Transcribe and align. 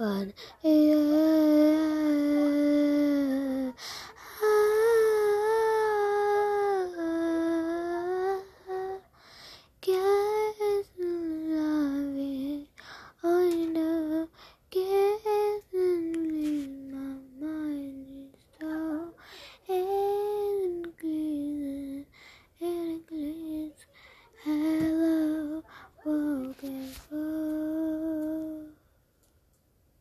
one. 0.00 0.32
Yeah. 0.62 1.69